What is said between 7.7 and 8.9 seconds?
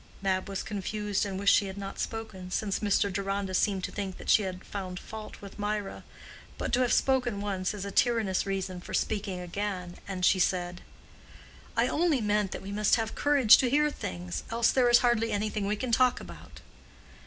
is a tyrannous reason